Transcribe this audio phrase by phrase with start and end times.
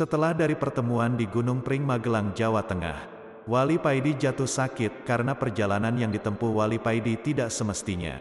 [0.00, 3.04] Setelah dari pertemuan di Gunung Pring Magelang, Jawa Tengah,
[3.44, 8.16] Wali Paidi jatuh sakit karena perjalanan yang ditempuh Wali Paidi tidak semestinya.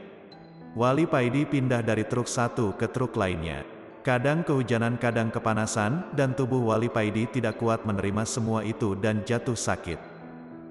[0.76, 3.64] Wali Paidi pindah dari truk satu ke truk lainnya.
[4.04, 9.55] Kadang kehujanan kadang kepanasan, dan tubuh Wali Paidi tidak kuat menerima semua itu dan jatuh
[9.55, 10.04] sakit.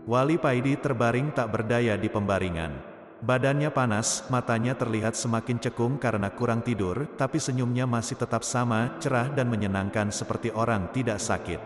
[0.04, 2.87] Wali Paidi terbaring tak berdaya di pembaringan.
[3.18, 9.26] Badannya panas, matanya terlihat semakin cekung karena kurang tidur, tapi senyumnya masih tetap sama, cerah
[9.34, 11.58] dan menyenangkan seperti orang tidak sakit.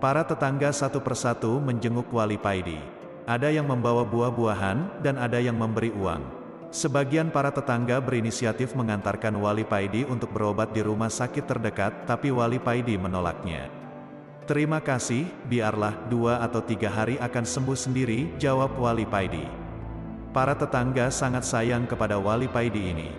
[0.00, 2.80] Para tetangga satu persatu menjenguk Wali Paidi.
[3.28, 6.24] Ada yang membawa buah-buahan, dan ada yang memberi uang.
[6.72, 12.56] Sebagian para tetangga berinisiatif mengantarkan Wali Paidi untuk berobat di rumah sakit terdekat, tapi Wali
[12.56, 13.68] Paidi menolaknya.
[14.48, 19.59] Terima kasih, biarlah dua atau tiga hari akan sembuh sendiri, jawab Wali Paidi.
[20.30, 23.10] Para tetangga sangat sayang kepada Wali Paidi ini.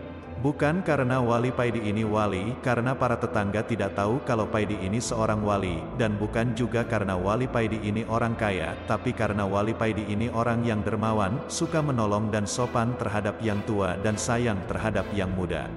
[0.42, 5.44] Bukan karena wali Paidi ini wali, karena para tetangga tidak tahu kalau Paidi ini seorang
[5.46, 10.34] wali, dan bukan juga karena wali Paidi ini orang kaya, tapi karena wali Paidi ini
[10.34, 15.70] orang yang dermawan, suka menolong dan sopan terhadap yang tua dan sayang terhadap yang muda.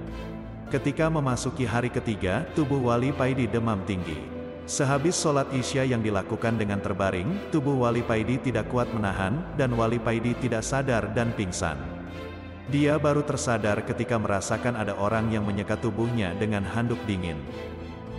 [0.73, 4.34] Ketika memasuki hari ketiga, tubuh wali Paidi demam tinggi.
[4.65, 10.01] Sehabis sholat isya yang dilakukan dengan terbaring, tubuh wali Paidi tidak kuat menahan, dan wali
[10.01, 11.77] Paidi tidak sadar dan pingsan.
[12.73, 17.37] Dia baru tersadar ketika merasakan ada orang yang menyekat tubuhnya dengan handuk dingin.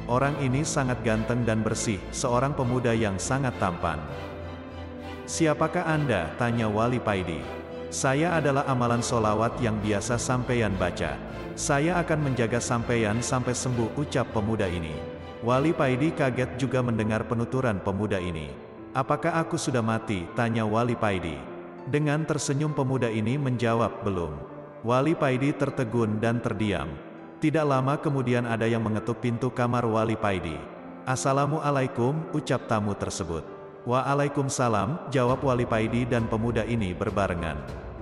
[0.06, 3.98] Orang ini sangat ganteng dan bersih, seorang pemuda yang sangat tampan.
[5.26, 6.30] Siapakah Anda?
[6.38, 7.42] Tanya Wali Paidi.
[7.90, 11.18] Saya adalah amalan solawat yang biasa sampeyan baca.
[11.58, 15.15] Saya akan menjaga sampeyan sampai sembuh, ucap pemuda ini.
[15.46, 18.50] Wali Paidi kaget juga mendengar penuturan pemuda ini.
[18.90, 20.26] Apakah aku sudah mati?
[20.34, 21.38] Tanya Wali Paidi.
[21.86, 24.34] Dengan tersenyum pemuda ini menjawab, belum.
[24.82, 26.90] Wali Paidi tertegun dan terdiam.
[27.38, 30.58] Tidak lama kemudian ada yang mengetuk pintu kamar Wali Paidi.
[31.06, 33.46] Assalamualaikum, ucap tamu tersebut.
[33.86, 37.54] Waalaikumsalam, jawab Wali Paidi dan pemuda ini berbarengan.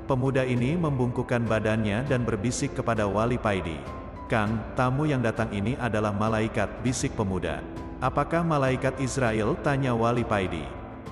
[0.09, 4.04] Pemuda ini membungkukkan badannya dan berbisik kepada Wali Paidi.
[4.25, 7.61] Kang, tamu yang datang ini adalah malaikat, bisik pemuda.
[8.01, 9.53] Apakah malaikat Israel?
[9.61, 10.65] Tanya Wali Paidi.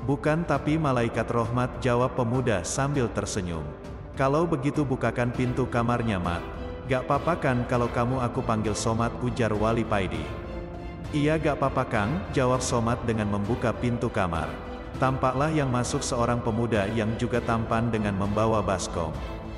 [0.09, 3.69] Bukan tapi malaikat rahmat jawab pemuda sambil tersenyum.
[4.17, 6.41] Kalau begitu bukakan pintu kamarnya mat.
[6.89, 10.25] Gak papa kan kalau kamu aku panggil Somat ujar Wali Paidi.
[11.13, 14.49] Iya gak papa kang, jawab Somat dengan membuka pintu kamar.
[14.97, 19.13] Tampaklah yang masuk seorang pemuda yang juga tampan dengan membawa baskom.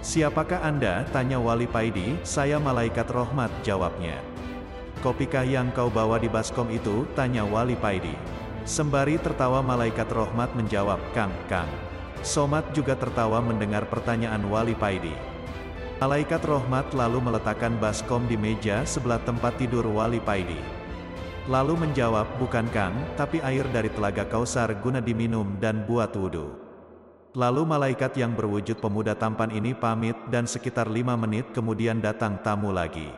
[0.05, 1.01] Siapakah anda?
[1.17, 4.21] Tanya Wali Paidi, saya malaikat rahmat, jawabnya.
[5.01, 7.09] Kopikah yang kau bawa di baskom itu?
[7.17, 8.13] Tanya Wali Paidi.
[8.69, 11.73] Sembari tertawa malaikat rahmat menjawab, Kang, Kang.
[12.21, 15.17] Somat juga tertawa mendengar pertanyaan Wali Paidi.
[16.05, 20.61] Malaikat rahmat lalu meletakkan baskom di meja sebelah tempat tidur Wali Paidi.
[21.49, 26.64] Lalu menjawab, bukan Kang, tapi air dari telaga kausar guna diminum dan buat wudhu.
[27.35, 32.71] Lalu malaikat yang berwujud pemuda tampan ini pamit dan sekitar lima menit kemudian datang tamu
[32.71, 33.11] lagi.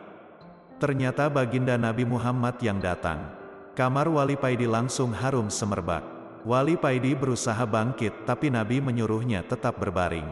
[0.81, 3.21] Ternyata baginda Nabi Muhammad yang datang.
[3.77, 6.01] Kamar Wali Paidi langsung harum semerbak.
[6.41, 10.25] Wali Paidi berusaha bangkit, tapi Nabi menyuruhnya tetap berbaring.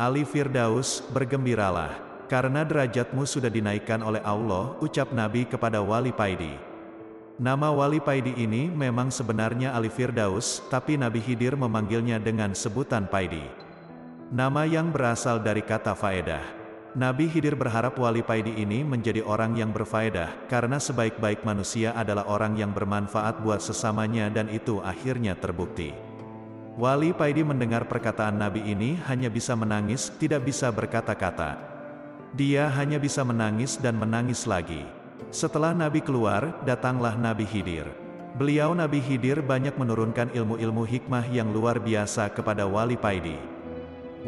[0.00, 1.92] Ali Firdaus, bergembiralah,
[2.32, 6.75] karena derajatmu sudah dinaikkan oleh Allah, ucap Nabi kepada Wali Paidi.
[7.36, 13.44] Nama Wali Paidi ini memang sebenarnya Ali Firdaus, tapi Nabi Hidir memanggilnya dengan sebutan Paidi.
[14.32, 16.40] Nama yang berasal dari kata faedah.
[16.96, 22.56] Nabi Hidir berharap Wali Paidi ini menjadi orang yang berfaedah, karena sebaik-baik manusia adalah orang
[22.56, 25.92] yang bermanfaat buat sesamanya dan itu akhirnya terbukti.
[26.80, 31.60] Wali Paidi mendengar perkataan Nabi ini hanya bisa menangis, tidak bisa berkata-kata.
[32.32, 34.95] Dia hanya bisa menangis dan menangis lagi.
[35.32, 37.88] Setelah Nabi keluar, datanglah Nabi Hidir.
[38.36, 43.40] Beliau Nabi Hidir banyak menurunkan ilmu-ilmu hikmah yang luar biasa kepada Wali Paidi.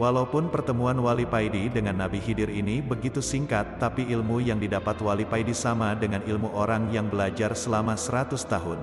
[0.00, 5.28] Walaupun pertemuan Wali Paidi dengan Nabi Hidir ini begitu singkat, tapi ilmu yang didapat Wali
[5.28, 8.80] Paidi sama dengan ilmu orang yang belajar selama 100 tahun.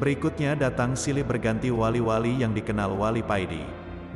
[0.00, 3.60] Berikutnya datang silih berganti wali-wali yang dikenal Wali Paidi.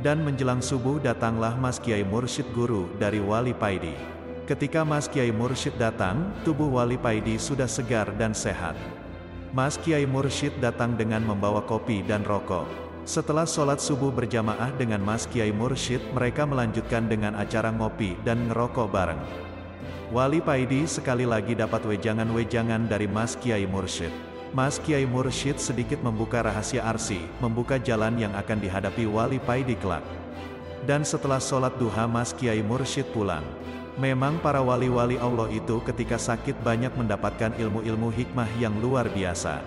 [0.01, 4.16] Dan menjelang subuh datanglah Mas Kiai Mursyid Guru dari Wali Paidi.
[4.47, 8.79] Ketika Mas Kiai Mursyid datang, tubuh Wali Paidi sudah segar dan sehat.
[9.51, 12.63] Mas Kiai Mursyid datang dengan membawa kopi dan rokok.
[13.03, 18.87] Setelah sholat subuh berjamaah dengan Mas Kiai Mursyid, mereka melanjutkan dengan acara ngopi dan ngerokok
[18.87, 19.19] bareng.
[20.15, 24.15] Wali Paidi sekali lagi dapat wejangan-wejangan dari Mas Kiai Mursyid.
[24.55, 30.07] Mas Kiai Mursyid sedikit membuka rahasia arsi, membuka jalan yang akan dihadapi Wali Paidi kelak.
[30.87, 33.43] Dan setelah sholat duha Mas Kiai Mursyid pulang.
[33.97, 39.65] Memang para wali-wali Allah itu ketika sakit banyak mendapatkan ilmu-ilmu hikmah yang luar biasa.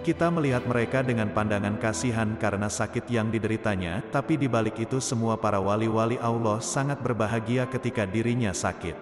[0.00, 5.36] Kita melihat mereka dengan pandangan kasihan karena sakit yang dideritanya, tapi di balik itu semua
[5.36, 8.96] para wali-wali Allah sangat berbahagia ketika dirinya sakit.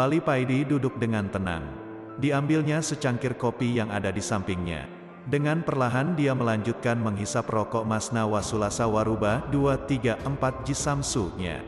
[0.00, 1.68] Wali Paidi duduk dengan tenang.
[2.16, 4.95] Diambilnya secangkir kopi yang ada di sampingnya.
[5.26, 10.22] Dengan perlahan dia melanjutkan menghisap rokok Masna Wasulasa Waruba 234
[10.62, 11.66] Jisamsu-nya.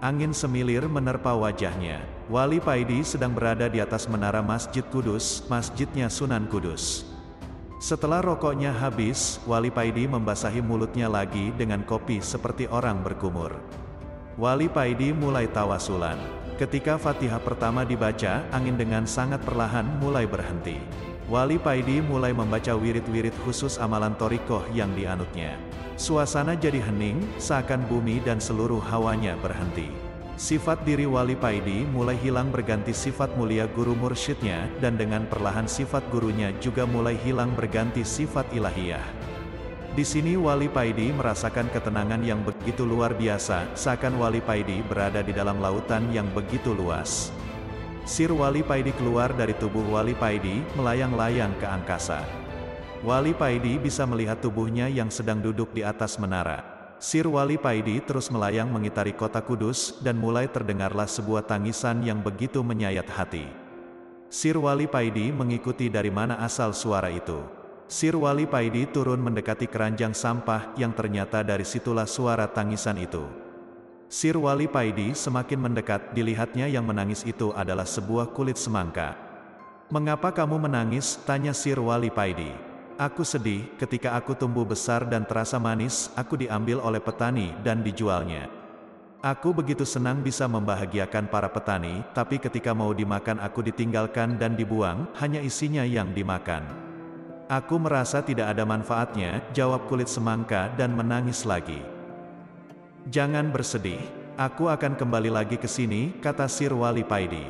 [0.00, 2.00] Angin semilir menerpa wajahnya.
[2.32, 7.04] Wali Paidi sedang berada di atas menara Masjid Kudus, masjidnya Sunan Kudus.
[7.76, 13.60] Setelah rokoknya habis, Wali Paidi membasahi mulutnya lagi dengan kopi seperti orang berkumur.
[14.40, 16.16] Wali Paidi mulai tawasulan.
[16.56, 20.80] Ketika Fatihah pertama dibaca, angin dengan sangat perlahan mulai berhenti.
[21.28, 25.60] Wali Paidi mulai membaca wirid-wirid khusus amalan torikoh yang dianutnya.
[26.00, 29.92] Suasana jadi hening, seakan bumi dan seluruh hawanya berhenti.
[30.40, 36.00] Sifat diri Wali Paidi mulai hilang berganti sifat mulia guru mursyidnya, dan dengan perlahan sifat
[36.08, 39.04] gurunya juga mulai hilang berganti sifat ilahiyah.
[39.92, 45.36] Di sini Wali Paidi merasakan ketenangan yang begitu luar biasa, seakan Wali Paidi berada di
[45.36, 47.28] dalam lautan yang begitu luas.
[48.08, 52.24] Sir Wali Paidi keluar dari tubuh Wali Paidi, melayang-layang ke angkasa.
[53.04, 56.64] Wali Paidi bisa melihat tubuhnya yang sedang duduk di atas menara.
[56.96, 62.64] Sir Wali Paidi terus melayang mengitari kota Kudus, dan mulai terdengarlah sebuah tangisan yang begitu
[62.64, 63.44] menyayat hati.
[64.32, 67.44] Sir Wali Paidi mengikuti dari mana asal suara itu.
[67.92, 73.37] Sir Wali Paidi turun mendekati keranjang sampah yang ternyata dari situlah suara tangisan itu.
[74.08, 79.12] Sir Wali Paidi semakin mendekat, dilihatnya yang menangis itu adalah sebuah kulit semangka.
[79.92, 81.20] Mengapa kamu menangis?
[81.28, 82.48] Tanya Sir Wali Paidi.
[82.96, 88.48] Aku sedih, ketika aku tumbuh besar dan terasa manis, aku diambil oleh petani dan dijualnya.
[89.20, 95.04] Aku begitu senang bisa membahagiakan para petani, tapi ketika mau dimakan aku ditinggalkan dan dibuang,
[95.20, 96.64] hanya isinya yang dimakan.
[97.52, 101.97] Aku merasa tidak ada manfaatnya, jawab kulit semangka dan menangis lagi.
[103.08, 104.04] Jangan bersedih,
[104.36, 107.40] aku akan kembali lagi ke sini, kata Sir Wali Paidi.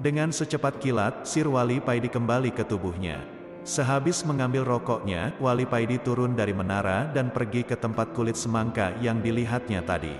[0.00, 3.20] Dengan secepat kilat, Sir Wali Paidi kembali ke tubuhnya.
[3.60, 9.20] Sehabis mengambil rokoknya, Wali Paidi turun dari menara dan pergi ke tempat kulit semangka yang
[9.20, 10.16] dilihatnya tadi.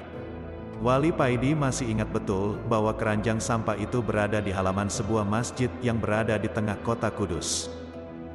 [0.85, 5.97] Wali Paidi masih ingat betul bahwa keranjang sampah itu berada di halaman sebuah masjid yang
[5.97, 7.73] berada di tengah kota Kudus.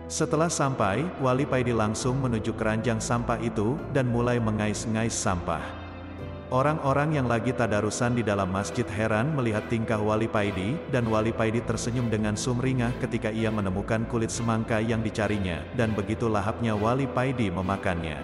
[0.09, 5.85] Setelah sampai, Wali Paidi langsung menuju keranjang sampah itu dan mulai mengais-ngais sampah.
[6.47, 11.59] Orang-orang yang lagi tadarusan di dalam masjid heran melihat tingkah Wali Paidi, dan Wali Paidi
[11.59, 17.51] tersenyum dengan sumringah ketika ia menemukan kulit semangka yang dicarinya, dan begitu lahapnya Wali Paidi
[17.51, 18.23] memakannya.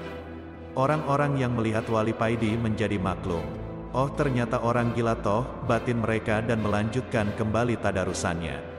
[0.80, 3.44] Orang-orang yang melihat Wali Paidi menjadi maklum.
[3.92, 8.73] Oh ternyata orang gila toh, batin mereka dan melanjutkan kembali tadarusannya.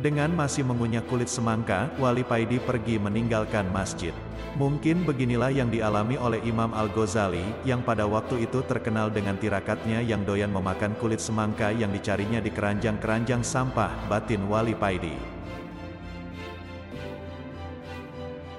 [0.00, 4.16] Dengan masih mengunyah kulit semangka, Wali Paidi pergi meninggalkan masjid.
[4.56, 10.24] Mungkin beginilah yang dialami oleh Imam Al-Ghazali, yang pada waktu itu terkenal dengan tirakatnya yang
[10.24, 15.12] doyan memakan kulit semangka yang dicarinya di keranjang-keranjang sampah, batin Wali Paidi.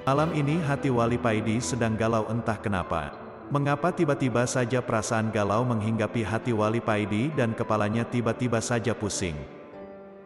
[0.05, 3.17] Malam ini hati Wali Paidi sedang galau entah kenapa.
[3.49, 9.60] Mengapa tiba-tiba saja perasaan galau menghinggapi hati Wali Paidi dan kepalanya tiba-tiba saja pusing.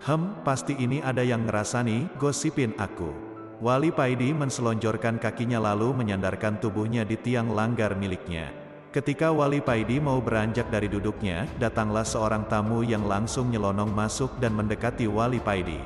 [0.05, 3.09] Hem, pasti ini ada yang ngerasani, gosipin aku.
[3.57, 8.53] Wali Paidi menselonjorkan kakinya lalu menyandarkan tubuhnya di tiang langgar miliknya.
[8.93, 14.53] Ketika Wali Paidi mau beranjak dari duduknya, datanglah seorang tamu yang langsung nyelonong masuk dan
[14.53, 15.81] mendekati Wali Paidi.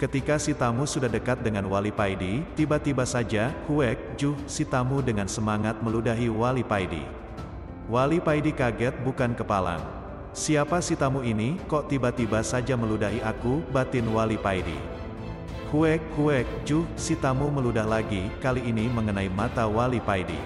[0.00, 5.28] Ketika si tamu sudah dekat dengan Wali Paidi, tiba-tiba saja, Huek, Ju, si tamu dengan
[5.28, 7.04] semangat meludahi Wali Paidi.
[7.92, 9.95] Wali Paidi kaget bukan kepalang.
[10.36, 14.76] Siapa si tamu ini, kok tiba-tiba saja meludahi aku, batin Wali Paidi.
[15.72, 20.36] Huek, huek, Ju, si tamu meludah lagi, kali ini mengenai mata Wali Paidi.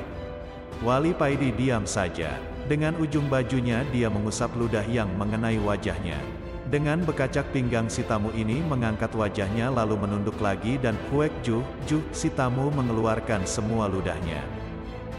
[0.86, 2.38] Wali Paidi diam saja.
[2.70, 6.22] Dengan ujung bajunya dia mengusap ludah yang mengenai wajahnya.
[6.70, 11.98] Dengan bekacak pinggang si tamu ini mengangkat wajahnya lalu menunduk lagi dan huek Ju, Ju,
[12.14, 14.38] si tamu mengeluarkan semua ludahnya.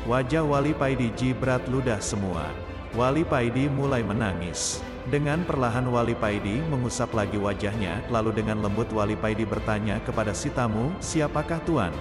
[0.08, 2.71] Wajah Wali Paidi jibrat ludah semua.
[2.92, 4.84] Wali Paidi mulai menangis.
[5.08, 10.52] Dengan perlahan Wali Paidi mengusap lagi wajahnya, lalu dengan lembut Wali Paidi bertanya kepada si
[10.52, 11.96] tamu, siapakah Tuan?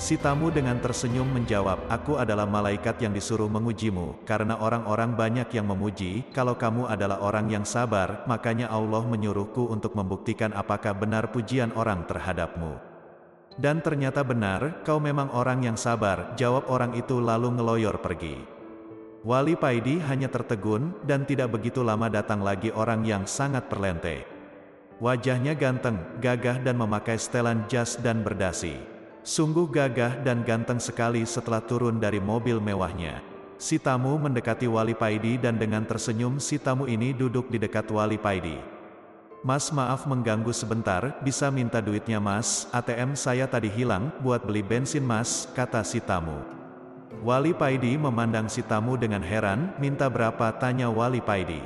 [0.00, 5.68] Si tamu dengan tersenyum menjawab, aku adalah malaikat yang disuruh mengujimu, karena orang-orang banyak yang
[5.68, 11.76] memuji, kalau kamu adalah orang yang sabar, makanya Allah menyuruhku untuk membuktikan apakah benar pujian
[11.76, 12.80] orang terhadapmu.
[13.60, 18.57] Dan ternyata benar, kau memang orang yang sabar, jawab orang itu lalu ngeloyor pergi.
[19.28, 24.24] Wali Paidi hanya tertegun, dan tidak begitu lama datang lagi orang yang sangat perlente.
[25.04, 28.80] Wajahnya ganteng, gagah dan memakai setelan jas dan berdasi.
[29.20, 33.20] Sungguh gagah dan ganteng sekali setelah turun dari mobil mewahnya.
[33.60, 38.16] Si tamu mendekati Wali Paidi dan dengan tersenyum si tamu ini duduk di dekat Wali
[38.16, 38.56] Paidi.
[39.44, 45.04] Mas maaf mengganggu sebentar, bisa minta duitnya mas, ATM saya tadi hilang, buat beli bensin
[45.04, 46.57] mas, kata si tamu.
[47.28, 51.60] Wali Paidi memandang si tamu dengan heran, minta berapa tanya Wali Paidi.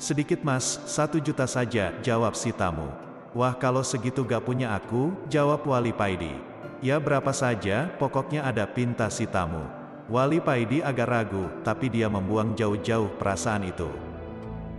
[0.00, 2.88] Sedikit mas, satu juta saja, jawab si tamu.
[3.36, 6.32] Wah kalau segitu gak punya aku, jawab Wali Paidi.
[6.80, 9.68] Ya berapa saja, pokoknya ada pinta si tamu.
[10.08, 13.92] Wali Paidi agak ragu, tapi dia membuang jauh-jauh perasaan itu.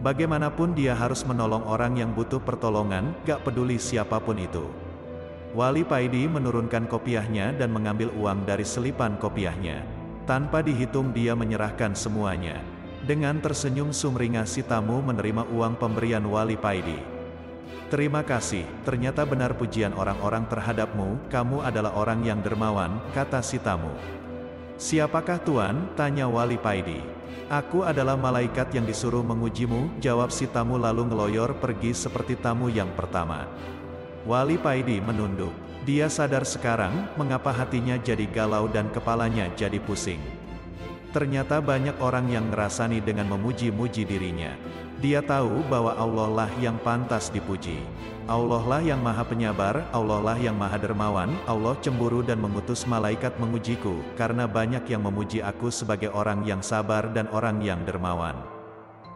[0.01, 4.65] Bagaimanapun dia harus menolong orang yang butuh pertolongan, gak peduli siapa pun itu.
[5.51, 9.83] Wali Paidi menurunkan kopiahnya dan mengambil uang dari selipan kopiahnya.
[10.23, 12.63] Tanpa dihitung dia menyerahkan semuanya.
[13.03, 16.95] Dengan tersenyum sumringah si tamu menerima uang pemberian Wali Paidi.
[17.91, 23.91] Terima kasih, ternyata benar pujian orang-orang terhadapmu, kamu adalah orang yang dermawan, kata si tamu.
[24.79, 25.91] Siapakah Tuan?
[25.99, 27.03] Tanya Wali Paidi.
[27.51, 32.87] Aku adalah malaikat yang disuruh mengujimu, jawab si tamu lalu ngeloyor pergi seperti tamu yang
[32.95, 33.51] pertama.
[34.21, 35.49] Wali Paidi menunduk.
[35.81, 40.21] Dia sadar sekarang, mengapa hatinya jadi galau dan kepalanya jadi pusing.
[41.09, 44.53] Ternyata banyak orang yang ngerasani dengan memuji-muji dirinya.
[45.01, 47.81] Dia tahu bahwa Allah lah yang pantas dipuji.
[48.29, 53.33] Allah lah yang maha penyabar, Allah lah yang maha dermawan, Allah cemburu dan mengutus malaikat
[53.41, 58.60] mengujiku, karena banyak yang memuji aku sebagai orang yang sabar dan orang yang dermawan.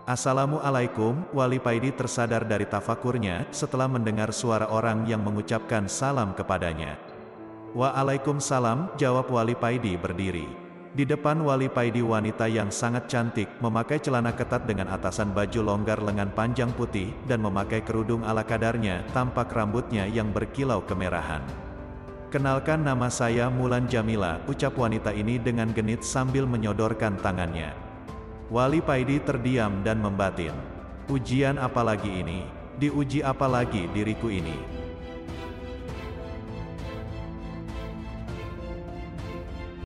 [0.05, 6.93] Assalamualaikum, Wali Paidi tersadar dari tafakurnya, setelah mendengar suara orang yang mengucapkan salam kepadanya.
[7.73, 10.45] Waalaikumsalam, jawab Wali Paidi berdiri.
[10.93, 15.97] Di depan Wali Paidi wanita yang sangat cantik, memakai celana ketat dengan atasan baju longgar
[15.97, 21.41] lengan panjang putih, dan memakai kerudung ala kadarnya, tampak rambutnya yang berkilau kemerahan.
[22.29, 27.84] Kenalkan nama saya Mulan Jamila, ucap wanita ini dengan genit sambil menyodorkan tangannya.
[28.45, 30.53] Wali Paidi terdiam dan membatin.
[31.09, 32.45] Ujian apa lagi ini?
[32.77, 34.84] Diuji apa lagi diriku ini?